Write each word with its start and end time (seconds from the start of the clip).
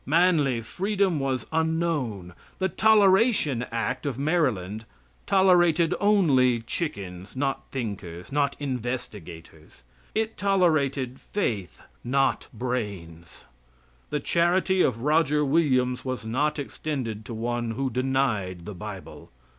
Manly 0.03 0.61
freedom 0.61 1.19
was 1.19 1.45
unknown. 1.51 2.33
The 2.57 2.69
toleration 2.69 3.67
act 3.71 4.07
of 4.07 4.17
Maryland 4.17 4.85
tolerated 5.27 5.93
only 5.99 6.61
chickens, 6.61 7.35
not 7.35 7.69
thinkers, 7.71 8.31
not 8.31 8.55
investigators. 8.59 9.83
It 10.15 10.37
tolerated 10.39 11.21
faith, 11.21 11.79
not 12.03 12.47
brains. 12.51 13.45
The 14.09 14.19
charity 14.19 14.81
of 14.81 15.01
Roger 15.01 15.45
Williams 15.45 16.03
was 16.03 16.25
not 16.25 16.57
extended 16.57 17.23
to 17.25 17.35
one 17.35 17.69
who 17.69 17.91
denied 17.91 18.65
the 18.65 18.73
bible. 18.73 19.29